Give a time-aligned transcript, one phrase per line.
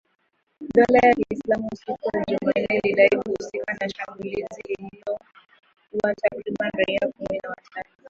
[0.75, 7.49] Dola ya Kiislamu siku ya Jumanne ilidai kuhusika na shambulizi lililoua takribani raia kumi na
[7.49, 7.93] watano.